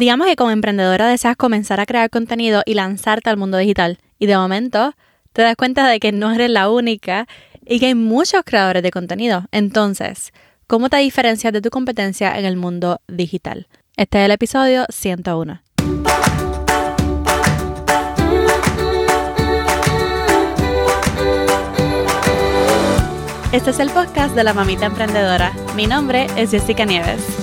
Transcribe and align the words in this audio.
Digamos 0.00 0.28
que 0.28 0.34
como 0.34 0.50
emprendedora 0.50 1.08
deseas 1.08 1.36
comenzar 1.36 1.78
a 1.78 1.84
crear 1.84 2.08
contenido 2.08 2.62
y 2.64 2.72
lanzarte 2.72 3.28
al 3.28 3.36
mundo 3.36 3.58
digital. 3.58 3.98
Y 4.18 4.24
de 4.24 4.34
momento 4.34 4.94
te 5.34 5.42
das 5.42 5.56
cuenta 5.56 5.86
de 5.86 6.00
que 6.00 6.10
no 6.10 6.32
eres 6.32 6.48
la 6.48 6.70
única 6.70 7.28
y 7.66 7.80
que 7.80 7.88
hay 7.88 7.94
muchos 7.94 8.40
creadores 8.42 8.82
de 8.82 8.92
contenido. 8.92 9.44
Entonces, 9.52 10.32
¿cómo 10.66 10.88
te 10.88 10.96
diferencias 10.96 11.52
de 11.52 11.60
tu 11.60 11.68
competencia 11.68 12.38
en 12.38 12.46
el 12.46 12.56
mundo 12.56 13.02
digital? 13.08 13.66
Este 13.94 14.20
es 14.20 14.24
el 14.24 14.30
episodio 14.30 14.86
101. 14.88 15.60
Este 23.52 23.68
es 23.68 23.78
el 23.78 23.90
podcast 23.90 24.34
de 24.34 24.44
la 24.44 24.54
mamita 24.54 24.86
emprendedora. 24.86 25.52
Mi 25.76 25.86
nombre 25.86 26.26
es 26.38 26.52
Jessica 26.52 26.86
Nieves. 26.86 27.39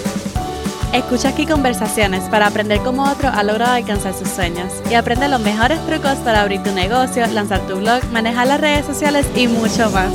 Escucha 0.93 1.29
aquí 1.29 1.45
conversaciones 1.45 2.23
para 2.29 2.47
aprender 2.47 2.79
cómo 2.79 3.03
otro 3.03 3.29
ha 3.29 3.43
logrado 3.43 3.73
alcanzar 3.73 4.13
sus 4.13 4.29
sueños 4.29 4.71
y 4.89 4.93
aprende 4.93 5.27
los 5.27 5.41
mejores 5.41 5.85
trucos 5.85 6.15
para 6.19 6.41
abrir 6.41 6.63
tu 6.63 6.71
negocio, 6.71 7.27
lanzar 7.27 7.59
tu 7.67 7.75
blog, 7.75 8.03
manejar 8.11 8.47
las 8.47 8.61
redes 8.61 8.85
sociales 8.85 9.27
y 9.35 9.47
mucho 9.47 9.91
más. 9.91 10.11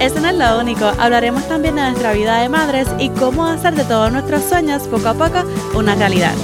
Eso 0.00 0.20
no 0.20 0.28
es 0.28 0.36
lo 0.36 0.60
único, 0.60 0.86
hablaremos 0.98 1.46
también 1.48 1.76
de 1.76 1.82
nuestra 1.82 2.12
vida 2.12 2.40
de 2.40 2.48
madres 2.48 2.88
y 2.98 3.10
cómo 3.10 3.46
hacer 3.46 3.74
de 3.74 3.84
todos 3.84 4.12
nuestros 4.12 4.42
sueños 4.42 4.82
poco 4.88 5.08
a 5.08 5.14
poco 5.14 5.44
una 5.74 5.94
realidad. 5.94 6.34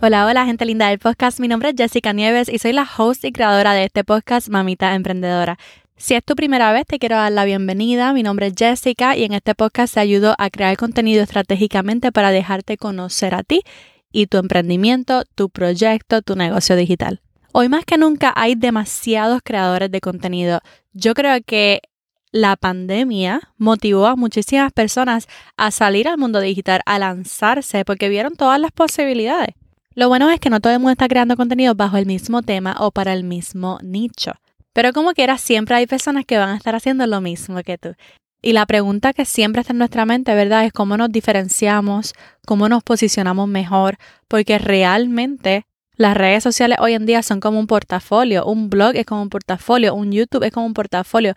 Hola, 0.00 0.26
hola 0.26 0.44
gente 0.44 0.64
linda 0.64 0.88
del 0.88 0.98
podcast, 0.98 1.38
mi 1.38 1.46
nombre 1.46 1.70
es 1.70 1.76
Jessica 1.76 2.12
Nieves 2.12 2.48
y 2.48 2.58
soy 2.58 2.72
la 2.72 2.88
host 2.98 3.24
y 3.24 3.30
creadora 3.30 3.72
de 3.72 3.84
este 3.84 4.02
podcast 4.02 4.48
Mamita 4.48 4.94
Emprendedora. 4.96 5.58
Si 5.96 6.14
es 6.14 6.24
tu 6.24 6.34
primera 6.34 6.72
vez, 6.72 6.84
te 6.86 6.98
quiero 6.98 7.16
dar 7.16 7.30
la 7.30 7.44
bienvenida. 7.44 8.12
Mi 8.12 8.22
nombre 8.22 8.48
es 8.48 8.54
Jessica 8.56 9.16
y 9.16 9.24
en 9.24 9.32
este 9.32 9.54
podcast 9.54 9.94
te 9.94 10.00
ayudo 10.00 10.34
a 10.38 10.50
crear 10.50 10.76
contenido 10.76 11.22
estratégicamente 11.22 12.10
para 12.10 12.30
dejarte 12.30 12.76
conocer 12.76 13.34
a 13.34 13.42
ti 13.42 13.62
y 14.10 14.26
tu 14.26 14.38
emprendimiento, 14.38 15.24
tu 15.34 15.48
proyecto, 15.48 16.22
tu 16.22 16.34
negocio 16.34 16.74
digital. 16.76 17.20
Hoy 17.52 17.68
más 17.68 17.84
que 17.84 17.98
nunca 17.98 18.32
hay 18.34 18.54
demasiados 18.54 19.40
creadores 19.44 19.90
de 19.90 20.00
contenido. 20.00 20.60
Yo 20.92 21.14
creo 21.14 21.38
que 21.44 21.82
la 22.32 22.56
pandemia 22.56 23.52
motivó 23.58 24.06
a 24.06 24.16
muchísimas 24.16 24.72
personas 24.72 25.28
a 25.56 25.70
salir 25.70 26.08
al 26.08 26.18
mundo 26.18 26.40
digital, 26.40 26.80
a 26.86 26.98
lanzarse, 26.98 27.84
porque 27.84 28.08
vieron 28.08 28.34
todas 28.34 28.58
las 28.58 28.72
posibilidades. 28.72 29.54
Lo 29.94 30.08
bueno 30.08 30.30
es 30.30 30.40
que 30.40 30.48
no 30.48 30.60
todo 30.60 30.72
el 30.72 30.78
mundo 30.78 30.92
está 30.92 31.08
creando 31.08 31.36
contenido 31.36 31.74
bajo 31.74 31.98
el 31.98 32.06
mismo 32.06 32.42
tema 32.42 32.74
o 32.80 32.90
para 32.90 33.12
el 33.12 33.22
mismo 33.24 33.78
nicho. 33.82 34.32
Pero 34.72 34.92
como 34.92 35.12
quiera, 35.12 35.38
siempre 35.38 35.76
hay 35.76 35.86
personas 35.86 36.24
que 36.24 36.38
van 36.38 36.50
a 36.50 36.56
estar 36.56 36.74
haciendo 36.74 37.06
lo 37.06 37.20
mismo 37.20 37.62
que 37.62 37.78
tú. 37.78 37.94
Y 38.40 38.54
la 38.54 38.66
pregunta 38.66 39.12
que 39.12 39.24
siempre 39.24 39.60
está 39.60 39.72
en 39.72 39.78
nuestra 39.78 40.04
mente, 40.04 40.34
¿verdad? 40.34 40.64
Es 40.64 40.72
cómo 40.72 40.96
nos 40.96 41.10
diferenciamos, 41.10 42.14
cómo 42.44 42.68
nos 42.68 42.82
posicionamos 42.82 43.46
mejor, 43.48 43.98
porque 44.26 44.58
realmente 44.58 45.66
las 45.96 46.16
redes 46.16 46.42
sociales 46.42 46.78
hoy 46.80 46.94
en 46.94 47.06
día 47.06 47.22
son 47.22 47.38
como 47.38 47.60
un 47.60 47.68
portafolio, 47.68 48.44
un 48.46 48.68
blog 48.68 48.96
es 48.96 49.06
como 49.06 49.22
un 49.22 49.28
portafolio, 49.28 49.94
un 49.94 50.10
YouTube 50.10 50.42
es 50.42 50.52
como 50.52 50.66
un 50.66 50.74
portafolio. 50.74 51.34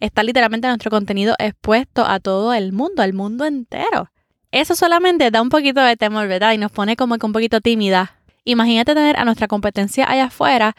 Está 0.00 0.22
literalmente 0.22 0.68
nuestro 0.68 0.90
contenido 0.90 1.34
expuesto 1.38 2.06
a 2.06 2.20
todo 2.20 2.54
el 2.54 2.72
mundo, 2.72 3.02
al 3.02 3.12
mundo 3.12 3.44
entero. 3.44 4.10
Eso 4.52 4.74
solamente 4.74 5.30
da 5.30 5.42
un 5.42 5.50
poquito 5.50 5.82
de 5.82 5.96
temor, 5.96 6.28
¿verdad? 6.28 6.52
Y 6.52 6.58
nos 6.58 6.72
pone 6.72 6.96
como 6.96 7.18
que 7.18 7.26
un 7.26 7.32
poquito 7.32 7.60
tímida. 7.60 8.20
Imagínate 8.44 8.94
tener 8.94 9.18
a 9.18 9.24
nuestra 9.24 9.48
competencia 9.48 10.08
allá 10.08 10.26
afuera 10.26 10.74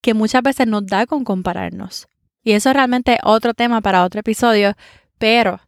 que 0.00 0.14
muchas 0.14 0.42
veces 0.42 0.66
nos 0.66 0.86
da 0.86 1.06
con 1.06 1.24
compararnos. 1.24 2.08
Y 2.42 2.52
eso 2.52 2.70
es 2.70 2.74
realmente 2.74 3.18
otro 3.24 3.54
tema 3.54 3.80
para 3.80 4.04
otro 4.04 4.20
episodio, 4.20 4.74
pero 5.18 5.60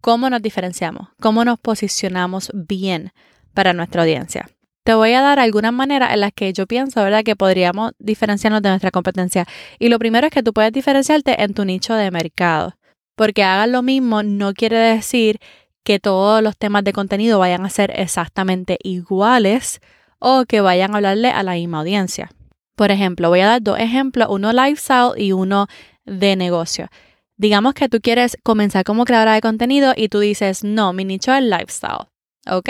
¿cómo 0.00 0.30
nos 0.30 0.42
diferenciamos? 0.42 1.08
¿Cómo 1.20 1.44
nos 1.44 1.58
posicionamos 1.58 2.50
bien 2.54 3.12
para 3.54 3.72
nuestra 3.72 4.02
audiencia? 4.02 4.48
Te 4.84 4.94
voy 4.94 5.12
a 5.12 5.22
dar 5.22 5.38
algunas 5.38 5.72
maneras 5.72 6.12
en 6.12 6.20
las 6.20 6.32
que 6.32 6.52
yo 6.52 6.66
pienso, 6.66 7.04
¿verdad?, 7.04 7.22
que 7.22 7.36
podríamos 7.36 7.92
diferenciarnos 8.00 8.62
de 8.62 8.70
nuestra 8.70 8.90
competencia. 8.90 9.46
Y 9.78 9.90
lo 9.90 10.00
primero 10.00 10.26
es 10.26 10.32
que 10.32 10.42
tú 10.42 10.52
puedes 10.52 10.72
diferenciarte 10.72 11.40
en 11.40 11.54
tu 11.54 11.64
nicho 11.64 11.94
de 11.94 12.10
mercado. 12.10 12.74
Porque 13.14 13.44
hagas 13.44 13.68
lo 13.68 13.82
mismo 13.82 14.24
no 14.24 14.54
quiere 14.54 14.78
decir 14.78 15.38
que 15.84 16.00
todos 16.00 16.42
los 16.42 16.56
temas 16.56 16.82
de 16.82 16.92
contenido 16.92 17.38
vayan 17.38 17.64
a 17.64 17.70
ser 17.70 17.92
exactamente 17.94 18.78
iguales 18.82 19.80
o 20.18 20.44
que 20.46 20.60
vayan 20.60 20.94
a 20.94 20.96
hablarle 20.96 21.30
a 21.30 21.44
la 21.44 21.52
misma 21.52 21.80
audiencia. 21.80 22.30
Por 22.76 22.90
ejemplo, 22.90 23.28
voy 23.28 23.40
a 23.40 23.48
dar 23.48 23.62
dos 23.62 23.78
ejemplos, 23.78 24.28
uno 24.30 24.52
lifestyle 24.52 25.12
y 25.16 25.32
uno 25.32 25.66
de 26.04 26.36
negocio. 26.36 26.88
Digamos 27.36 27.74
que 27.74 27.88
tú 27.88 28.00
quieres 28.00 28.36
comenzar 28.42 28.84
como 28.84 29.04
creadora 29.04 29.34
de 29.34 29.40
contenido 29.40 29.92
y 29.96 30.08
tú 30.08 30.20
dices, 30.20 30.64
no, 30.64 30.92
mi 30.92 31.04
nicho 31.04 31.32
es 31.34 31.42
lifestyle. 31.42 32.08
Ok, 32.50 32.68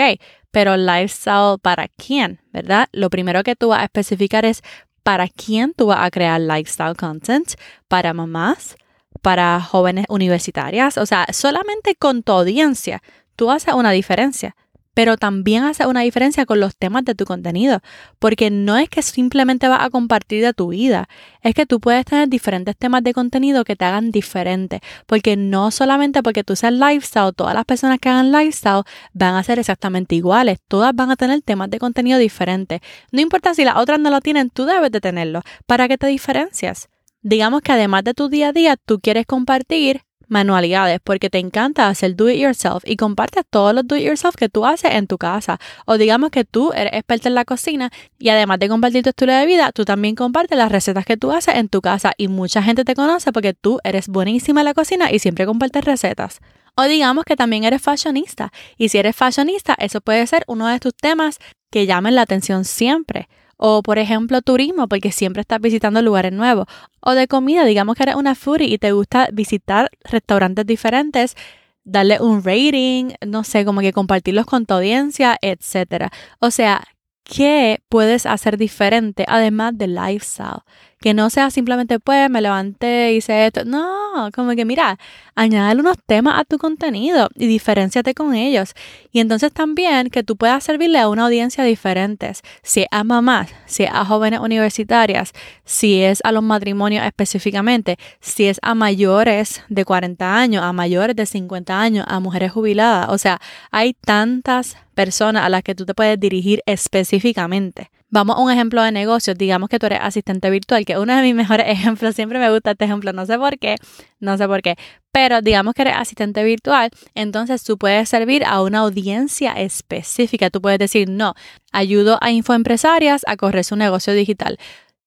pero 0.51 0.77
lifestyle 0.77 1.57
para 1.61 1.87
quién, 1.87 2.41
¿verdad? 2.51 2.87
Lo 2.91 3.09
primero 3.09 3.43
que 3.43 3.55
tú 3.55 3.69
vas 3.69 3.81
a 3.81 3.85
especificar 3.85 4.45
es 4.45 4.61
para 5.03 5.27
quién 5.27 5.73
tú 5.73 5.87
vas 5.87 5.99
a 6.01 6.11
crear 6.11 6.39
lifestyle 6.39 6.95
content, 6.95 7.53
para 7.87 8.13
mamás, 8.13 8.75
para 9.21 9.59
jóvenes 9.61 10.05
universitarias, 10.09 10.97
o 10.97 11.05
sea, 11.05 11.25
solamente 11.31 11.95
con 11.95 12.23
tu 12.23 12.31
audiencia 12.31 13.01
tú 13.35 13.51
haces 13.51 13.73
una 13.73 13.91
diferencia 13.91 14.55
pero 14.93 15.17
también 15.17 15.63
hace 15.63 15.85
una 15.85 16.01
diferencia 16.01 16.45
con 16.45 16.59
los 16.59 16.75
temas 16.75 17.05
de 17.05 17.15
tu 17.15 17.25
contenido, 17.25 17.81
porque 18.19 18.49
no 18.51 18.77
es 18.77 18.89
que 18.89 19.01
simplemente 19.01 19.67
vas 19.67 19.81
a 19.81 19.89
compartir 19.89 20.43
de 20.43 20.53
tu 20.53 20.69
vida, 20.69 21.07
es 21.41 21.53
que 21.55 21.65
tú 21.65 21.79
puedes 21.79 22.05
tener 22.05 22.29
diferentes 22.29 22.75
temas 22.77 23.03
de 23.03 23.13
contenido 23.13 23.63
que 23.63 23.75
te 23.75 23.85
hagan 23.85 24.11
diferente, 24.11 24.81
porque 25.05 25.35
no 25.35 25.71
solamente 25.71 26.23
porque 26.23 26.43
tú 26.43 26.55
seas 26.55 26.73
lifestyle, 26.73 27.33
todas 27.35 27.55
las 27.55 27.65
personas 27.65 27.99
que 27.99 28.09
hagan 28.09 28.31
lifestyle 28.31 28.83
van 29.13 29.35
a 29.35 29.43
ser 29.43 29.59
exactamente 29.59 30.15
iguales, 30.15 30.59
todas 30.67 30.95
van 30.95 31.11
a 31.11 31.15
tener 31.15 31.41
temas 31.41 31.69
de 31.69 31.79
contenido 31.79 32.19
diferentes. 32.19 32.81
No 33.11 33.21
importa 33.21 33.53
si 33.53 33.63
las 33.63 33.77
otras 33.77 33.99
no 33.99 34.09
lo 34.09 34.21
tienen, 34.21 34.49
tú 34.49 34.65
debes 34.65 34.91
de 34.91 35.01
tenerlo 35.01 35.41
para 35.65 35.87
que 35.87 35.97
te 35.97 36.07
diferencias. 36.07 36.89
Digamos 37.21 37.61
que 37.61 37.71
además 37.71 38.03
de 38.03 38.13
tu 38.13 38.27
día 38.27 38.49
a 38.49 38.53
día, 38.53 38.75
tú 38.75 38.99
quieres 38.99 39.25
compartir 39.25 40.01
manualidades 40.27 40.99
porque 41.03 41.29
te 41.29 41.39
encanta 41.39 41.87
hacer 41.87 42.15
do 42.15 42.29
it 42.29 42.39
yourself 42.39 42.83
y 42.85 42.95
compartes 42.95 43.43
todos 43.49 43.73
los 43.73 43.87
do 43.87 43.95
it 43.95 44.03
yourself 44.03 44.35
que 44.35 44.49
tú 44.49 44.65
haces 44.65 44.91
en 44.91 45.07
tu 45.07 45.17
casa. 45.17 45.59
O 45.85 45.97
digamos 45.97 46.31
que 46.31 46.45
tú 46.45 46.71
eres 46.73 46.93
experta 46.93 47.29
en 47.29 47.35
la 47.35 47.45
cocina 47.45 47.91
y 48.19 48.29
además 48.29 48.59
de 48.59 48.69
compartir 48.69 49.03
tu 49.03 49.09
estilo 49.09 49.33
de 49.33 49.45
vida, 49.45 49.71
tú 49.71 49.85
también 49.85 50.15
compartes 50.15 50.57
las 50.57 50.71
recetas 50.71 51.05
que 51.05 51.17
tú 51.17 51.31
haces 51.31 51.55
en 51.55 51.69
tu 51.69 51.81
casa 51.81 52.13
y 52.17 52.27
mucha 52.27 52.63
gente 52.63 52.85
te 52.85 52.95
conoce 52.95 53.31
porque 53.31 53.53
tú 53.53 53.79
eres 53.83 54.07
buenísima 54.07 54.61
en 54.61 54.65
la 54.65 54.73
cocina 54.73 55.11
y 55.11 55.19
siempre 55.19 55.45
compartes 55.45 55.83
recetas. 55.83 56.39
O 56.75 56.83
digamos 56.83 57.23
que 57.25 57.35
también 57.35 57.63
eres 57.63 57.81
fashionista 57.81 58.51
y 58.77 58.89
si 58.89 58.97
eres 58.97 59.15
fashionista, 59.15 59.75
eso 59.77 60.01
puede 60.01 60.25
ser 60.25 60.43
uno 60.47 60.67
de 60.67 60.79
tus 60.79 60.93
temas 60.95 61.37
que 61.69 61.85
llamen 61.85 62.15
la 62.15 62.23
atención 62.23 62.65
siempre. 62.65 63.27
O, 63.57 63.81
por 63.83 63.97
ejemplo, 63.97 64.41
turismo, 64.41 64.87
porque 64.87 65.11
siempre 65.11 65.41
estás 65.41 65.61
visitando 65.61 66.01
lugares 66.01 66.31
nuevos. 66.31 66.65
O 66.99 67.11
de 67.11 67.27
comida, 67.27 67.65
digamos 67.65 67.95
que 67.95 68.03
eres 68.03 68.15
una 68.15 68.35
foodie 68.35 68.67
y 68.67 68.77
te 68.77 68.91
gusta 68.91 69.29
visitar 69.31 69.89
restaurantes 70.03 70.65
diferentes, 70.65 71.35
darle 71.83 72.19
un 72.21 72.43
rating, 72.43 73.13
no 73.25 73.43
sé, 73.43 73.65
como 73.65 73.81
que 73.81 73.93
compartirlos 73.93 74.45
con 74.45 74.65
tu 74.65 74.73
audiencia, 74.73 75.37
etc. 75.41 76.09
O 76.39 76.51
sea, 76.51 76.83
¿qué 77.23 77.81
puedes 77.89 78.25
hacer 78.25 78.57
diferente 78.57 79.25
además 79.27 79.77
del 79.77 79.95
lifestyle? 79.95 80.61
Que 81.03 81.13
no 81.13 81.29
sea 81.29 81.51
simplemente, 81.51 81.99
pues, 81.99 82.29
me 82.29 82.39
levanté, 82.39 83.11
hice 83.11 83.47
esto. 83.47 83.65
No, 83.65 84.29
como 84.33 84.55
que 84.55 84.63
mira, 84.63 84.97
añade 85.35 85.77
unos 85.77 85.97
temas 86.05 86.39
a 86.39 86.45
tu 86.45 86.57
contenido 86.57 87.27
y 87.35 87.45
diferenciate 87.45 88.13
con 88.13 88.33
ellos. 88.33 88.73
Y 89.11 89.19
entonces 89.19 89.51
también 89.51 90.09
que 90.09 90.23
tú 90.23 90.37
puedas 90.37 90.63
servirle 90.63 90.99
a 90.99 91.09
una 91.09 91.25
audiencia 91.25 91.65
diferente. 91.65 92.31
Si 92.61 92.83
es 92.83 92.87
a 92.89 93.03
mamás, 93.03 93.49
si 93.65 93.83
es 93.83 93.89
a 93.91 94.05
jóvenes 94.05 94.39
universitarias, 94.39 95.33
si 95.65 96.01
es 96.03 96.21
a 96.23 96.31
los 96.31 96.41
matrimonios 96.41 97.05
específicamente, 97.05 97.97
si 98.21 98.45
es 98.45 98.59
a 98.61 98.73
mayores 98.73 99.61
de 99.67 99.83
40 99.83 100.37
años, 100.37 100.63
a 100.63 100.71
mayores 100.71 101.17
de 101.17 101.25
50 101.25 101.81
años, 101.81 102.05
a 102.07 102.21
mujeres 102.21 102.53
jubiladas. 102.53 103.09
O 103.09 103.17
sea, 103.17 103.41
hay 103.71 103.93
tantas 103.93 104.77
personas 104.95 105.43
a 105.43 105.49
las 105.49 105.63
que 105.63 105.75
tú 105.75 105.85
te 105.85 105.93
puedes 105.93 106.17
dirigir 106.17 106.63
específicamente. 106.65 107.91
Vamos 108.13 108.37
a 108.37 108.41
un 108.41 108.51
ejemplo 108.51 108.83
de 108.83 108.91
negocio. 108.91 109.33
Digamos 109.33 109.69
que 109.69 109.79
tú 109.79 109.87
eres 109.87 109.97
asistente 109.99 110.51
virtual, 110.51 110.85
que 110.85 110.99
uno 110.99 111.15
de 111.15 111.23
mis 111.23 111.33
mejores 111.43 111.67
ejemplos. 111.67 112.13
Siempre 112.13 112.37
me 112.37 112.51
gusta 112.51 112.71
este 112.71 112.85
ejemplo, 112.85 113.11
no 113.11 113.25
sé 113.25 113.39
por 113.39 113.57
qué, 113.57 113.77
no 114.19 114.37
sé 114.37 114.47
por 114.47 114.61
qué. 114.61 114.75
Pero 115.11 115.41
digamos 115.41 115.73
que 115.73 115.81
eres 115.81 115.95
asistente 115.95 116.43
virtual, 116.43 116.91
entonces 117.15 117.63
tú 117.63 117.79
puedes 117.79 118.07
servir 118.07 118.45
a 118.45 118.61
una 118.61 118.79
audiencia 118.79 119.53
específica. 119.53 120.51
Tú 120.51 120.61
puedes 120.61 120.77
decir, 120.77 121.09
no, 121.09 121.33
ayudo 121.71 122.19
a 122.21 122.29
infoempresarias 122.29 123.23
a 123.25 123.35
correr 123.35 123.63
su 123.63 123.75
negocio 123.75 124.13
digital. 124.13 124.59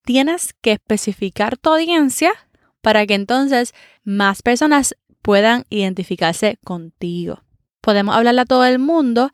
Tienes 0.04 0.52
que 0.60 0.72
especificar 0.72 1.56
tu 1.56 1.70
audiencia 1.70 2.32
para 2.80 3.06
que 3.06 3.14
entonces 3.14 3.72
más 4.02 4.42
personas 4.42 4.96
puedan 5.22 5.64
identificarse 5.70 6.58
contigo. 6.64 7.44
Podemos 7.82 8.16
hablarle 8.16 8.40
a 8.40 8.46
todo 8.46 8.64
el 8.64 8.80
mundo, 8.80 9.30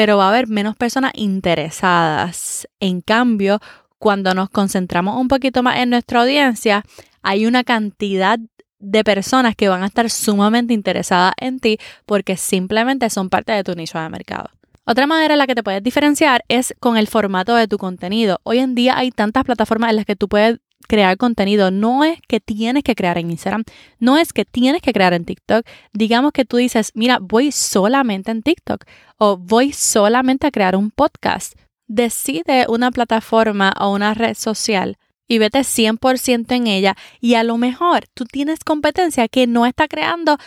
pero 0.00 0.16
va 0.16 0.24
a 0.24 0.28
haber 0.30 0.48
menos 0.48 0.76
personas 0.76 1.12
interesadas. 1.14 2.66
En 2.80 3.02
cambio, 3.02 3.60
cuando 3.98 4.32
nos 4.32 4.48
concentramos 4.48 5.20
un 5.20 5.28
poquito 5.28 5.62
más 5.62 5.78
en 5.78 5.90
nuestra 5.90 6.22
audiencia, 6.22 6.86
hay 7.20 7.44
una 7.44 7.64
cantidad 7.64 8.38
de 8.78 9.04
personas 9.04 9.54
que 9.56 9.68
van 9.68 9.82
a 9.82 9.86
estar 9.88 10.08
sumamente 10.08 10.72
interesadas 10.72 11.34
en 11.36 11.60
ti 11.60 11.76
porque 12.06 12.38
simplemente 12.38 13.10
son 13.10 13.28
parte 13.28 13.52
de 13.52 13.62
tu 13.62 13.74
nicho 13.74 13.98
de 13.98 14.08
mercado. 14.08 14.48
Otra 14.86 15.06
manera 15.06 15.34
en 15.34 15.38
la 15.38 15.46
que 15.46 15.54
te 15.54 15.62
puedes 15.62 15.82
diferenciar 15.82 16.46
es 16.48 16.74
con 16.80 16.96
el 16.96 17.06
formato 17.06 17.54
de 17.54 17.68
tu 17.68 17.76
contenido. 17.76 18.40
Hoy 18.42 18.60
en 18.60 18.74
día 18.74 18.96
hay 18.96 19.10
tantas 19.10 19.44
plataformas 19.44 19.90
en 19.90 19.96
las 19.96 20.06
que 20.06 20.16
tú 20.16 20.30
puedes 20.30 20.60
crear 20.88 21.16
contenido. 21.16 21.70
No 21.70 22.04
es 22.04 22.18
que 22.28 22.40
tienes 22.40 22.82
que 22.82 22.94
crear 22.94 23.18
en 23.18 23.30
Instagram, 23.30 23.64
no 23.98 24.16
es 24.18 24.32
que 24.32 24.44
tienes 24.44 24.82
que 24.82 24.92
crear 24.92 25.12
en 25.12 25.24
TikTok. 25.24 25.66
Digamos 25.92 26.32
que 26.32 26.44
tú 26.44 26.56
dices, 26.56 26.92
mira, 26.94 27.18
voy 27.20 27.52
solamente 27.52 28.30
en 28.30 28.42
TikTok 28.42 28.84
o 29.18 29.36
voy 29.36 29.72
solamente 29.72 30.46
a 30.46 30.50
crear 30.50 30.76
un 30.76 30.90
podcast. 30.90 31.54
Decide 31.86 32.66
una 32.68 32.90
plataforma 32.90 33.72
o 33.78 33.92
una 33.92 34.14
red 34.14 34.34
social 34.34 34.96
y 35.30 35.38
vete 35.38 35.60
100% 35.60 36.52
en 36.56 36.66
ella 36.66 36.96
y 37.20 37.34
a 37.34 37.44
lo 37.44 37.56
mejor 37.56 38.06
tú 38.14 38.24
tienes 38.24 38.60
competencia 38.64 39.28
que 39.28 39.46
no 39.46 39.64
está 39.64 39.86
creando 39.86 40.38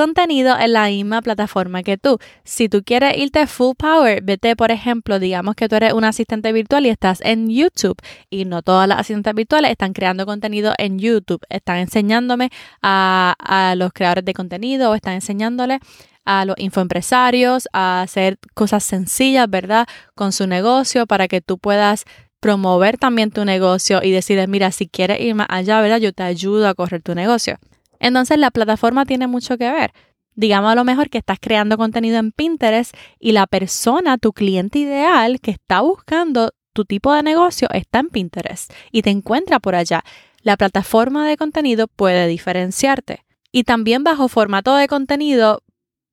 contenido 0.00 0.58
en 0.58 0.72
la 0.72 0.86
misma 0.86 1.20
plataforma 1.20 1.82
que 1.82 1.98
tú. 1.98 2.18
Si 2.42 2.70
tú 2.70 2.82
quieres 2.82 3.18
irte 3.18 3.46
full 3.46 3.74
power, 3.76 4.22
vete, 4.22 4.56
por 4.56 4.70
ejemplo, 4.70 5.18
digamos 5.18 5.54
que 5.56 5.68
tú 5.68 5.76
eres 5.76 5.92
un 5.92 6.04
asistente 6.04 6.54
virtual 6.54 6.86
y 6.86 6.88
estás 6.88 7.20
en 7.20 7.50
YouTube 7.50 7.98
y 8.30 8.46
no 8.46 8.62
todas 8.62 8.88
las 8.88 9.00
asistentes 9.00 9.34
virtuales 9.34 9.72
están 9.72 9.92
creando 9.92 10.24
contenido 10.24 10.72
en 10.78 10.98
YouTube, 10.98 11.42
están 11.50 11.76
enseñándome 11.76 12.48
a, 12.80 13.74
los 13.76 13.92
creadores 13.92 14.24
de 14.24 14.32
contenido 14.32 14.90
o 14.90 14.94
están 14.94 15.12
enseñándole 15.12 15.80
a 16.24 16.46
los 16.46 16.56
infoempresarios 16.58 17.68
a 17.74 18.00
hacer 18.00 18.38
cosas 18.54 18.82
sencillas, 18.82 19.50
¿verdad? 19.50 19.86
Con 20.14 20.32
su 20.32 20.46
negocio 20.46 21.06
para 21.06 21.28
que 21.28 21.42
tú 21.42 21.58
puedas 21.58 22.06
promover 22.40 22.96
también 22.96 23.32
tu 23.32 23.44
negocio 23.44 24.02
y 24.02 24.12
decides, 24.12 24.48
mira, 24.48 24.72
si 24.72 24.88
quieres 24.88 25.20
ir 25.20 25.34
más 25.34 25.48
allá, 25.50 25.82
¿verdad? 25.82 25.98
Yo 25.98 26.14
te 26.14 26.22
ayudo 26.22 26.68
a 26.68 26.74
correr 26.74 27.02
tu 27.02 27.14
negocio. 27.14 27.58
Entonces 28.00 28.38
la 28.38 28.50
plataforma 28.50 29.06
tiene 29.06 29.28
mucho 29.28 29.56
que 29.56 29.70
ver. 29.70 29.92
Digamos 30.34 30.72
a 30.72 30.74
lo 30.74 30.84
mejor 30.84 31.10
que 31.10 31.18
estás 31.18 31.38
creando 31.40 31.76
contenido 31.76 32.18
en 32.18 32.32
Pinterest 32.32 32.96
y 33.18 33.32
la 33.32 33.46
persona, 33.46 34.18
tu 34.18 34.32
cliente 34.32 34.80
ideal 34.80 35.40
que 35.40 35.52
está 35.52 35.82
buscando 35.82 36.52
tu 36.72 36.84
tipo 36.84 37.12
de 37.12 37.22
negocio 37.22 37.68
está 37.72 37.98
en 37.98 38.08
Pinterest 38.08 38.72
y 38.90 39.02
te 39.02 39.10
encuentra 39.10 39.60
por 39.60 39.74
allá. 39.74 40.02
La 40.42 40.56
plataforma 40.56 41.28
de 41.28 41.36
contenido 41.36 41.88
puede 41.88 42.26
diferenciarte. 42.26 43.24
Y 43.52 43.64
también 43.64 44.04
bajo 44.04 44.28
formato 44.28 44.74
de 44.76 44.88
contenido 44.88 45.62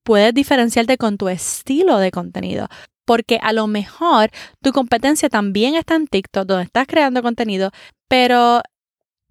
puedes 0.04 0.34
diferenciarte 0.34 0.98
con 0.98 1.18
tu 1.18 1.30
estilo 1.30 2.00
de 2.00 2.12
contenido. 2.12 2.68
Porque 3.06 3.40
a 3.42 3.54
lo 3.54 3.68
mejor 3.68 4.32
tu 4.62 4.72
competencia 4.74 5.30
también 5.30 5.76
está 5.76 5.96
en 5.96 6.08
TikTok, 6.08 6.46
donde 6.46 6.66
estás 6.66 6.88
creando 6.88 7.22
contenido, 7.22 7.72
pero 8.10 8.62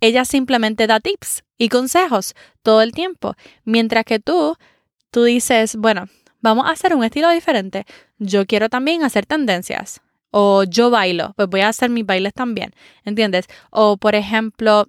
ella 0.01 0.25
simplemente 0.25 0.87
da 0.87 1.01
tips 1.01 1.45
y 1.59 1.69
consejos 1.69 2.35
todo 2.63 2.83
el 2.83 2.93
tiempo. 2.93 3.35
Mientras 3.65 4.05
que 4.05 4.19
tú, 4.19 4.57
tú 5.11 5.25
dices, 5.25 5.77
bueno, 5.77 6.09
vamos 6.41 6.67
a 6.67 6.71
hacer 6.71 6.95
un 6.95 7.05
estilo 7.05 7.31
diferente. 7.31 7.85
Yo 8.19 8.47
quiero 8.47 8.69
también 8.69 9.03
hacer 9.03 9.27
tendencias. 9.27 10.01
O 10.31 10.65
yo 10.65 10.91
bailo, 10.91 11.33
pues 11.37 11.49
voy 11.49 11.63
a 11.63 11.69
hacer 11.69 11.89
mis 11.89 12.05
bailes 12.05 12.35
también. 12.35 12.75
¿Entiendes? 13.05 13.47
O 13.71 13.97
por 13.97 14.15
ejemplo, 14.15 14.87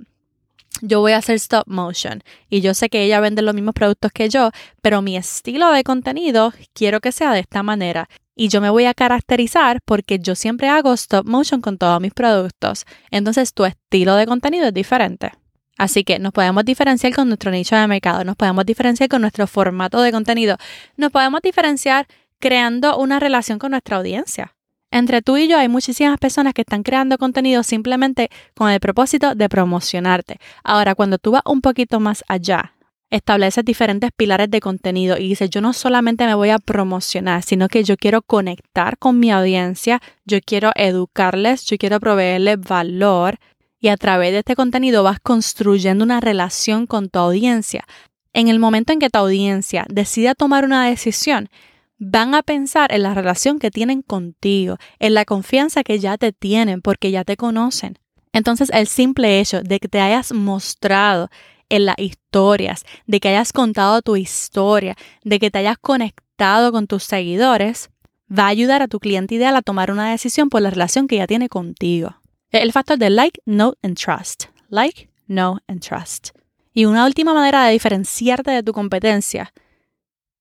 yo 0.82 1.00
voy 1.00 1.14
a 1.14 1.18
hacer 1.18 1.36
stop 1.36 1.64
motion 1.68 2.24
y 2.50 2.62
yo 2.62 2.74
sé 2.74 2.90
que 2.90 3.04
ella 3.04 3.20
vende 3.20 3.42
los 3.42 3.56
mismos 3.56 3.74
productos 3.74 4.12
que 4.12 4.30
yo, 4.30 4.52
pero 4.82 5.02
mi 5.02 5.18
estilo 5.18 5.72
de 5.72 5.84
contenido 5.84 6.54
quiero 6.74 7.00
que 7.00 7.12
sea 7.12 7.32
de 7.34 7.40
esta 7.40 7.64
manera 7.64 8.10
y 8.36 8.50
yo 8.50 8.62
me 8.62 8.70
voy 8.70 8.86
a 8.86 8.94
caracterizar 8.94 9.82
porque 9.84 10.20
yo 10.20 10.36
siempre 10.36 10.70
hago 10.70 10.94
stop 10.94 11.26
motion 11.28 11.60
con 11.60 11.78
todos 11.78 12.00
mis 12.00 12.14
productos. 12.14 12.86
Entonces 13.10 13.54
tu 13.54 13.66
estilo 13.66 14.16
de 14.16 14.28
contenido 14.28 14.68
es 14.68 14.74
diferente. 14.74 15.32
Así 15.78 16.04
que 16.04 16.20
nos 16.20 16.34
podemos 16.34 16.66
diferenciar 16.66 17.14
con 17.14 17.28
nuestro 17.28 17.52
nicho 17.52 17.76
de 17.76 17.88
mercado, 17.88 18.24
nos 18.24 18.36
podemos 18.36 18.66
diferenciar 18.66 19.10
con 19.10 19.22
nuestro 19.22 19.46
formato 19.46 20.02
de 20.02 20.12
contenido, 20.12 20.58
nos 20.96 21.12
podemos 21.12 21.42
diferenciar 21.42 22.08
creando 22.40 22.98
una 22.98 23.20
relación 23.20 23.60
con 23.60 23.72
nuestra 23.72 23.98
audiencia. 23.98 24.57
Entre 24.92 25.22
tú 25.22 25.38
y 25.38 25.48
yo 25.48 25.58
hay 25.58 25.68
muchísimas 25.68 26.18
personas 26.18 26.54
que 26.54 26.62
están 26.62 26.84
creando 26.84 27.18
contenido 27.18 27.64
simplemente 27.64 28.30
con 28.56 28.70
el 28.70 28.80
propósito 28.80 29.36
de 29.36 29.50
promocionarte. 29.50 30.40
Ahora, 30.64 30.96
cuando 30.96 31.18
tú 31.18 31.32
vas 31.32 31.42
un 31.46 31.62
poquito 31.62 32.00
más 32.00 32.24
allá, 32.28 32.74
estableces 33.10 33.64
diferentes 33.64 34.12
pilares 34.16 34.50
de 34.50 34.60
contenido 34.60 35.18
y 35.18 35.30
dices, 35.30 35.50
yo 35.50 35.62
no 35.62 35.74
solamente 35.74 36.26
me 36.26 36.36
voy 36.36 36.50
a 36.50 36.58
promocionar, 36.58 37.44
sino 37.44 37.68
que 37.68 37.84
yo 37.84 37.98
quiero 37.98 38.22
conectar 38.22 38.98
con 38.98 39.20
mi 39.20 39.32
audiencia, 39.32 40.02
yo 40.26 40.40
quiero 40.46 40.72
educarles, 40.76 41.66
yo 41.66 41.78
quiero 41.78 42.00
proveerles 42.00 42.60
valor 42.60 43.40
y 43.80 43.90
a 43.90 43.98
través 43.98 44.32
de 44.32 44.40
este 44.40 44.56
contenido 44.56 45.04
vas 45.04 45.20
construyendo 45.20 46.04
una 46.04 46.20
relación 46.20 46.88
con 46.88 47.10
tu 47.10 47.20
audiencia. 47.20 47.86
En 48.34 48.48
el 48.50 48.60
momento 48.60 48.94
en 48.94 49.00
que 49.00 49.10
tu 49.10 49.20
audiencia 49.20 49.86
decida 49.90 50.36
tomar 50.36 50.66
una 50.66 50.88
decisión, 50.88 51.50
van 51.98 52.36
a 52.36 52.44
pensar 52.44 52.92
en 52.94 53.04
la 53.04 53.14
relación 53.14 53.60
que 53.60 53.72
tienen 53.72 54.02
contigo, 54.02 54.78
en 55.00 55.14
la 55.14 55.26
confianza 55.26 55.84
que 55.84 56.00
ya 56.00 56.18
te 56.18 56.32
tienen 56.32 56.82
porque 56.82 57.12
ya 57.12 57.24
te 57.24 57.38
conocen. 57.38 57.98
Entonces 58.34 58.70
el 58.74 58.88
simple 58.88 59.40
hecho 59.40 59.62
de 59.62 59.80
que 59.80 59.88
te 59.88 60.00
hayas 60.00 60.32
mostrado 60.32 61.30
en 61.70 61.86
las 61.86 61.98
historias, 61.98 62.86
de 63.08 63.20
que 63.20 63.30
hayas 63.30 63.52
contado 63.52 64.02
tu 64.02 64.16
historia, 64.16 64.96
de 65.24 65.40
que 65.40 65.52
te 65.52 65.60
hayas 65.60 65.78
conectado 65.78 66.72
con 66.72 66.88
tus 66.88 67.04
seguidores, 67.04 67.90
va 68.32 68.44
a 68.46 68.50
ayudar 68.50 68.82
a 68.82 68.88
tu 68.88 69.00
cliente 69.00 69.36
ideal 69.36 69.56
a 69.56 69.62
tomar 69.62 69.92
una 69.92 70.12
decisión 70.12 70.50
por 70.50 70.62
la 70.62 70.70
relación 70.70 71.08
que 71.08 71.18
ya 71.18 71.28
tiene 71.28 71.50
contigo. 71.50 72.16
El 72.52 72.72
factor 72.72 72.98
de 72.98 73.10
like, 73.10 73.42
know 73.46 73.74
and 73.82 73.98
trust. 73.98 74.46
Like, 74.70 75.10
know 75.28 75.60
and 75.68 75.82
trust. 75.82 76.30
Y 76.74 76.86
una 76.86 77.06
última 77.06 77.34
manera 77.34 77.66
de 77.66 77.74
diferenciarte 77.74 78.52
de 78.52 78.64
tu 78.64 78.72
competencia 78.72 79.52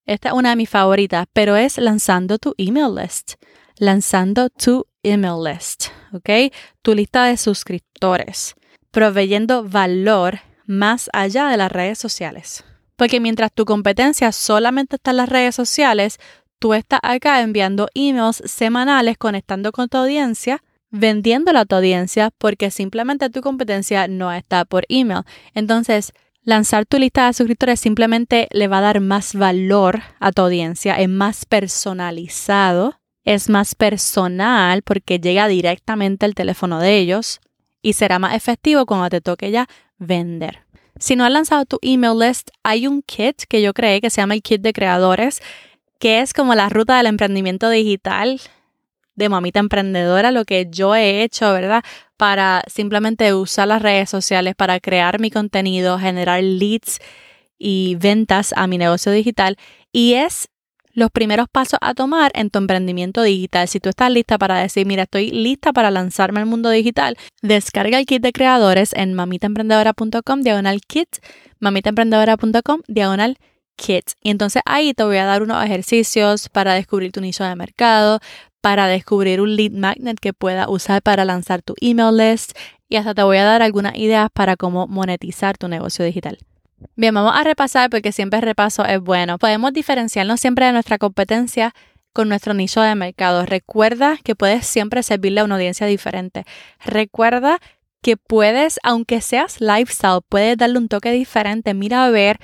esta 0.06 0.28
es 0.28 0.34
una 0.34 0.50
de 0.50 0.56
mis 0.56 0.70
favoritas, 0.70 1.26
pero 1.32 1.56
es 1.56 1.78
lanzando 1.78 2.38
tu 2.38 2.54
email 2.56 2.94
list. 2.94 3.34
Lanzando 3.78 4.48
tu 4.48 4.86
email 5.02 5.42
list, 5.44 5.88
¿ok? 6.12 6.52
Tu 6.82 6.94
lista 6.94 7.24
de 7.24 7.36
suscriptores, 7.36 8.54
proveyendo 8.90 9.64
valor 9.64 10.40
más 10.66 11.10
allá 11.12 11.48
de 11.48 11.56
las 11.56 11.70
redes 11.70 11.98
sociales. 11.98 12.64
Porque 12.96 13.20
mientras 13.20 13.52
tu 13.52 13.64
competencia 13.64 14.32
solamente 14.32 14.96
está 14.96 15.10
en 15.10 15.18
las 15.18 15.28
redes 15.28 15.54
sociales, 15.54 16.18
tú 16.58 16.72
estás 16.72 17.00
acá 17.02 17.42
enviando 17.42 17.88
emails 17.94 18.42
semanales, 18.46 19.18
conectando 19.18 19.72
con 19.72 19.88
tu 19.88 19.98
audiencia, 19.98 20.62
vendiendo 20.90 21.56
a 21.56 21.64
tu 21.64 21.76
audiencia, 21.76 22.30
porque 22.38 22.70
simplemente 22.70 23.28
tu 23.28 23.42
competencia 23.42 24.08
no 24.08 24.32
está 24.32 24.64
por 24.64 24.86
email. 24.88 25.24
Entonces, 25.54 26.12
Lanzar 26.46 26.86
tu 26.86 27.00
lista 27.00 27.26
de 27.26 27.32
suscriptores 27.32 27.80
simplemente 27.80 28.46
le 28.52 28.68
va 28.68 28.78
a 28.78 28.82
dar 28.82 29.00
más 29.00 29.34
valor 29.34 30.02
a 30.20 30.30
tu 30.30 30.42
audiencia, 30.42 30.94
es 30.94 31.08
más 31.08 31.44
personalizado, 31.44 33.00
es 33.24 33.48
más 33.48 33.74
personal 33.74 34.82
porque 34.82 35.18
llega 35.18 35.48
directamente 35.48 36.24
al 36.24 36.36
teléfono 36.36 36.78
de 36.78 36.98
ellos 36.98 37.40
y 37.82 37.94
será 37.94 38.20
más 38.20 38.36
efectivo 38.36 38.86
cuando 38.86 39.08
te 39.08 39.20
toque 39.20 39.50
ya 39.50 39.66
vender. 39.98 40.60
Si 41.00 41.16
no 41.16 41.24
has 41.24 41.32
lanzado 41.32 41.64
tu 41.64 41.80
email 41.82 42.16
list, 42.16 42.50
hay 42.62 42.86
un 42.86 43.02
kit 43.02 43.42
que 43.48 43.60
yo 43.60 43.74
creé 43.74 44.00
que 44.00 44.10
se 44.10 44.20
llama 44.20 44.34
el 44.34 44.42
kit 44.42 44.62
de 44.62 44.72
creadores, 44.72 45.42
que 45.98 46.20
es 46.20 46.32
como 46.32 46.54
la 46.54 46.68
ruta 46.68 46.96
del 46.96 47.06
emprendimiento 47.06 47.68
digital 47.70 48.40
de 49.16 49.28
mamita 49.28 49.60
emprendedora, 49.60 50.30
lo 50.30 50.44
que 50.44 50.68
yo 50.70 50.94
he 50.94 51.22
hecho, 51.22 51.52
¿verdad? 51.52 51.82
Para 52.16 52.62
simplemente 52.68 53.34
usar 53.34 53.68
las 53.68 53.82
redes 53.82 54.08
sociales 54.08 54.54
para 54.54 54.78
crear 54.78 55.18
mi 55.18 55.30
contenido, 55.30 55.98
generar 55.98 56.42
leads 56.42 57.00
y 57.58 57.96
ventas 57.96 58.52
a 58.56 58.66
mi 58.66 58.78
negocio 58.78 59.12
digital. 59.12 59.56
Y 59.92 60.14
es 60.14 60.48
los 60.96 61.10
primeros 61.10 61.46
pasos 61.50 61.78
a 61.82 61.94
tomar 61.94 62.32
en 62.34 62.48
tu 62.50 62.58
emprendimiento 62.58 63.22
digital. 63.22 63.68
Si 63.68 63.80
tú 63.80 63.90
estás 63.90 64.10
lista 64.10 64.38
para 64.38 64.58
decir, 64.58 64.86
mira, 64.86 65.02
estoy 65.02 65.30
lista 65.30 65.72
para 65.72 65.90
lanzarme 65.90 66.40
al 66.40 66.46
mundo 66.46 66.70
digital, 66.70 67.16
descarga 67.42 67.98
el 67.98 68.06
kit 68.06 68.22
de 68.22 68.32
creadores 68.32 68.94
en 68.94 69.12
mamitaemprendedora.com 69.12 70.40
diagonal 70.40 70.80
kit, 70.80 71.08
mamitaemprendedora.com 71.60 72.80
diagonal 72.88 73.36
kit. 73.76 74.12
Y 74.22 74.30
entonces 74.30 74.62
ahí 74.64 74.94
te 74.94 75.04
voy 75.04 75.18
a 75.18 75.26
dar 75.26 75.42
unos 75.42 75.62
ejercicios 75.62 76.48
para 76.48 76.72
descubrir 76.72 77.12
tu 77.12 77.20
nicho 77.20 77.44
de 77.44 77.54
mercado, 77.56 78.20
para 78.66 78.88
descubrir 78.88 79.40
un 79.40 79.54
lead 79.54 79.70
magnet 79.70 80.18
que 80.18 80.32
pueda 80.32 80.68
usar 80.68 81.00
para 81.00 81.24
lanzar 81.24 81.62
tu 81.62 81.76
email 81.80 82.16
list 82.16 82.58
y 82.88 82.96
hasta 82.96 83.14
te 83.14 83.22
voy 83.22 83.36
a 83.36 83.44
dar 83.44 83.62
algunas 83.62 83.94
ideas 83.94 84.28
para 84.32 84.56
cómo 84.56 84.88
monetizar 84.88 85.56
tu 85.56 85.68
negocio 85.68 86.04
digital. 86.04 86.38
Bien, 86.96 87.14
vamos 87.14 87.32
a 87.36 87.44
repasar 87.44 87.90
porque 87.90 88.10
siempre 88.10 88.40
repaso 88.40 88.84
es 88.84 89.00
bueno. 89.00 89.38
Podemos 89.38 89.72
diferenciarnos 89.72 90.40
siempre 90.40 90.66
de 90.66 90.72
nuestra 90.72 90.98
competencia 90.98 91.76
con 92.12 92.28
nuestro 92.28 92.54
nicho 92.54 92.80
de 92.80 92.96
mercado. 92.96 93.46
Recuerda 93.46 94.18
que 94.24 94.34
puedes 94.34 94.66
siempre 94.66 95.04
servirle 95.04 95.42
a 95.42 95.44
una 95.44 95.54
audiencia 95.54 95.86
diferente. 95.86 96.44
Recuerda 96.84 97.60
que 98.02 98.16
puedes, 98.16 98.80
aunque 98.82 99.20
seas 99.20 99.60
lifestyle, 99.60 100.22
puedes 100.28 100.56
darle 100.56 100.78
un 100.78 100.88
toque 100.88 101.12
diferente. 101.12 101.72
Mira 101.72 102.04
a 102.04 102.10
ver 102.10 102.40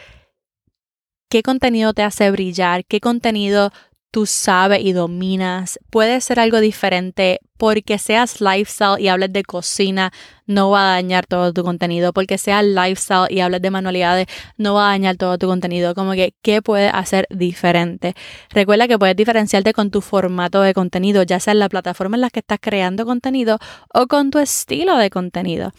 qué 1.28 1.42
contenido 1.42 1.94
te 1.94 2.04
hace 2.04 2.30
brillar, 2.30 2.84
qué 2.84 3.00
contenido 3.00 3.72
tú 4.12 4.26
sabes 4.26 4.80
y 4.84 4.92
dominas. 4.92 5.80
Puede 5.90 6.20
ser 6.20 6.38
algo 6.38 6.60
diferente 6.60 7.40
porque 7.56 7.98
seas 7.98 8.40
lifestyle 8.40 9.00
y 9.00 9.08
hables 9.08 9.32
de 9.32 9.42
cocina, 9.42 10.12
no 10.46 10.70
va 10.70 10.90
a 10.90 10.94
dañar 10.94 11.26
todo 11.26 11.52
tu 11.52 11.64
contenido. 11.64 12.12
Porque 12.12 12.38
seas 12.38 12.64
lifestyle 12.64 13.26
y 13.30 13.40
hables 13.40 13.62
de 13.62 13.70
manualidades, 13.70 14.26
no 14.58 14.74
va 14.74 14.88
a 14.88 14.90
dañar 14.90 15.16
todo 15.16 15.38
tu 15.38 15.46
contenido. 15.48 15.94
Como 15.94 16.12
que, 16.12 16.34
¿qué 16.42 16.62
puedes 16.62 16.92
hacer 16.94 17.26
diferente? 17.30 18.14
Recuerda 18.50 18.86
que 18.86 18.98
puedes 18.98 19.16
diferenciarte 19.16 19.72
con 19.72 19.90
tu 19.90 20.02
formato 20.02 20.60
de 20.60 20.74
contenido, 20.74 21.22
ya 21.24 21.40
sea 21.40 21.52
en 21.52 21.58
la 21.58 21.68
plataforma 21.68 22.16
en 22.16 22.20
la 22.20 22.30
que 22.30 22.40
estás 22.40 22.58
creando 22.60 23.06
contenido 23.06 23.58
o 23.92 24.06
con 24.06 24.30
tu 24.30 24.38
estilo 24.38 24.96
de 24.98 25.10
contenido 25.10 25.72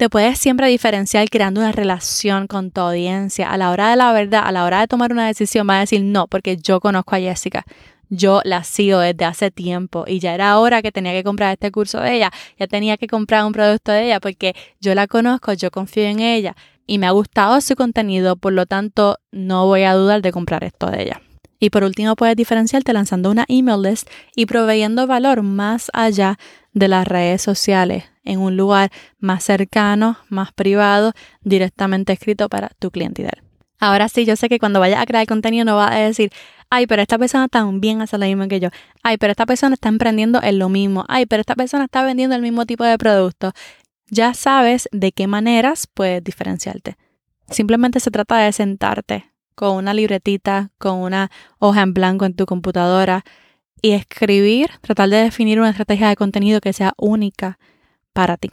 te 0.00 0.08
puedes 0.08 0.38
siempre 0.38 0.66
diferenciar 0.68 1.28
creando 1.28 1.60
una 1.60 1.72
relación 1.72 2.46
con 2.46 2.70
tu 2.70 2.80
audiencia. 2.80 3.50
A 3.50 3.58
la 3.58 3.70
hora 3.70 3.90
de 3.90 3.96
la 3.96 4.14
verdad, 4.14 4.44
a 4.46 4.50
la 4.50 4.64
hora 4.64 4.80
de 4.80 4.86
tomar 4.86 5.12
una 5.12 5.26
decisión, 5.26 5.68
va 5.68 5.76
a 5.76 5.80
decir 5.80 6.02
no, 6.02 6.26
porque 6.26 6.56
yo 6.56 6.80
conozco 6.80 7.16
a 7.16 7.18
Jessica. 7.18 7.66
Yo 8.08 8.40
la 8.44 8.64
sigo 8.64 9.00
desde 9.00 9.26
hace 9.26 9.50
tiempo 9.50 10.04
y 10.06 10.18
ya 10.18 10.32
era 10.32 10.58
hora 10.58 10.80
que 10.80 10.90
tenía 10.90 11.12
que 11.12 11.22
comprar 11.22 11.52
este 11.52 11.70
curso 11.70 12.00
de 12.00 12.14
ella, 12.16 12.30
ya 12.58 12.66
tenía 12.66 12.96
que 12.96 13.08
comprar 13.08 13.44
un 13.44 13.52
producto 13.52 13.92
de 13.92 14.06
ella 14.06 14.20
porque 14.20 14.54
yo 14.80 14.94
la 14.94 15.06
conozco, 15.06 15.52
yo 15.52 15.70
confío 15.70 16.04
en 16.04 16.20
ella 16.20 16.56
y 16.86 16.96
me 16.96 17.06
ha 17.06 17.10
gustado 17.10 17.60
su 17.60 17.76
contenido, 17.76 18.36
por 18.36 18.54
lo 18.54 18.64
tanto 18.64 19.18
no 19.32 19.66
voy 19.66 19.82
a 19.82 19.92
dudar 19.92 20.22
de 20.22 20.32
comprar 20.32 20.64
esto 20.64 20.86
de 20.90 21.02
ella. 21.02 21.20
Y 21.60 21.70
por 21.70 21.84
último, 21.84 22.16
puedes 22.16 22.34
diferenciarte 22.34 22.92
lanzando 22.94 23.30
una 23.30 23.44
email 23.46 23.82
list 23.82 24.08
y 24.34 24.46
proveyendo 24.46 25.06
valor 25.06 25.42
más 25.42 25.90
allá 25.92 26.38
de 26.72 26.88
las 26.88 27.06
redes 27.06 27.42
sociales 27.42 28.04
en 28.24 28.40
un 28.40 28.56
lugar 28.56 28.90
más 29.18 29.44
cercano, 29.44 30.18
más 30.28 30.52
privado, 30.52 31.12
directamente 31.42 32.12
escrito 32.12 32.48
para 32.48 32.70
tu 32.78 32.90
cliente. 32.90 33.28
Ahora 33.78 34.08
sí, 34.08 34.24
yo 34.24 34.36
sé 34.36 34.48
que 34.48 34.58
cuando 34.58 34.80
vayas 34.80 35.00
a 35.00 35.06
crear 35.06 35.26
contenido 35.26 35.64
no 35.64 35.76
vas 35.76 35.92
a 35.92 35.98
decir, 35.98 36.30
ay, 36.70 36.86
pero 36.86 37.02
esta 37.02 37.18
persona 37.18 37.48
también 37.48 38.00
hace 38.02 38.18
lo 38.18 38.26
mismo 38.26 38.48
que 38.48 38.60
yo. 38.60 38.68
Ay, 39.02 39.16
pero 39.16 39.30
esta 39.30 39.46
persona 39.46 39.74
está 39.74 39.88
emprendiendo 39.88 40.40
en 40.42 40.58
lo 40.58 40.68
mismo. 40.68 41.04
Ay, 41.08 41.26
pero 41.26 41.40
esta 41.40 41.54
persona 41.54 41.84
está 41.84 42.04
vendiendo 42.04 42.36
el 42.36 42.42
mismo 42.42 42.66
tipo 42.66 42.84
de 42.84 42.98
producto. 42.98 43.52
Ya 44.10 44.34
sabes 44.34 44.88
de 44.92 45.12
qué 45.12 45.26
maneras 45.26 45.86
puedes 45.92 46.22
diferenciarte. 46.22 46.96
Simplemente 47.48 48.00
se 48.00 48.10
trata 48.10 48.38
de 48.38 48.52
sentarte 48.52 49.29
con 49.60 49.76
una 49.76 49.92
libretita, 49.92 50.70
con 50.78 51.00
una 51.00 51.30
hoja 51.58 51.82
en 51.82 51.92
blanco 51.92 52.24
en 52.24 52.32
tu 52.32 52.46
computadora 52.46 53.26
y 53.82 53.90
escribir, 53.90 54.70
tratar 54.80 55.10
de 55.10 55.18
definir 55.18 55.60
una 55.60 55.68
estrategia 55.68 56.08
de 56.08 56.16
contenido 56.16 56.62
que 56.62 56.72
sea 56.72 56.94
única 56.96 57.58
para 58.14 58.38
ti, 58.38 58.52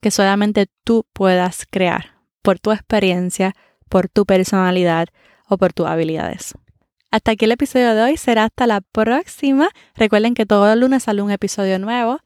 que 0.00 0.10
solamente 0.10 0.66
tú 0.82 1.06
puedas 1.12 1.64
crear 1.70 2.16
por 2.42 2.58
tu 2.58 2.72
experiencia, 2.72 3.54
por 3.88 4.08
tu 4.08 4.26
personalidad 4.26 5.06
o 5.48 5.58
por 5.58 5.72
tus 5.72 5.86
habilidades. 5.86 6.54
Hasta 7.12 7.30
aquí 7.30 7.44
el 7.44 7.52
episodio 7.52 7.94
de 7.94 8.02
hoy, 8.02 8.16
será 8.16 8.42
hasta 8.42 8.66
la 8.66 8.80
próxima. 8.80 9.68
Recuerden 9.94 10.34
que 10.34 10.44
todos 10.44 10.66
los 10.70 10.78
lunes 10.78 11.04
sale 11.04 11.22
un 11.22 11.30
episodio 11.30 11.78
nuevo. 11.78 12.18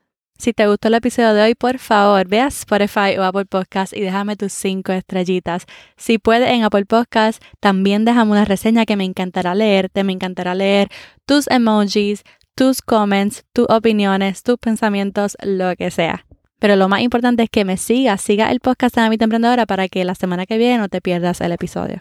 Si 0.43 0.53
te 0.53 0.67
gustó 0.67 0.89
el 0.89 0.95
episodio 0.95 1.35
de 1.35 1.43
hoy, 1.43 1.55
por 1.55 1.79
favor, 1.79 2.27
ve 2.27 2.41
a 2.41 2.49
Spotify 2.49 3.17
o 3.17 3.23
Apple 3.23 3.45
Podcast 3.45 3.97
y 3.97 4.01
déjame 4.01 4.35
tus 4.35 4.53
cinco 4.53 4.91
estrellitas. 4.91 5.67
Si 5.97 6.19
puedes 6.19 6.51
en 6.51 6.65
Apple 6.65 6.85
Podcast, 6.85 7.41
también 7.61 8.05
déjame 8.05 8.33
una 8.33 8.45
reseña 8.45 8.85
que 8.85 8.97
me 8.97 9.05
encantará 9.05 9.55
leerte, 9.55 10.03
me 10.03 10.13
encantará 10.13 10.57
leer 10.57 10.89
tus 11.27 11.47
emojis, 11.49 12.25
tus 12.57 12.83
comments, 12.83 13.45
tus 13.53 13.69
opiniones, 13.69 14.43
tus 14.43 14.59
pensamientos, 14.59 15.37
lo 15.45 15.77
que 15.77 15.93
sea. 15.93 16.27
Pero 16.59 16.75
lo 16.75 16.89
más 16.89 17.03
importante 17.03 17.45
es 17.45 17.49
que 17.49 17.65
me 17.65 17.77
sigas, 17.77 18.21
siga 18.21 18.51
el 18.51 18.59
podcast 18.59 18.97
de 18.97 19.03
Amita 19.03 19.23
Emprendedora 19.23 19.65
para 19.65 19.87
que 19.87 20.05
la 20.05 20.17
semana 20.17 20.45
que 20.45 20.59
viene 20.59 20.79
no 20.79 20.89
te 20.89 21.01
pierdas 21.01 21.41
el 21.41 21.53
episodio. 21.53 22.01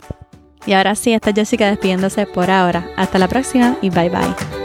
Y 0.65 0.73
ahora 0.73 0.95
sí, 0.95 1.13
está 1.13 1.31
Jessica 1.31 1.67
despidiéndose 1.67 2.25
por 2.25 2.49
ahora. 2.49 2.89
Hasta 2.97 3.19
la 3.19 3.27
próxima 3.27 3.77
y 3.83 3.91
bye 3.91 4.09
bye. 4.09 4.60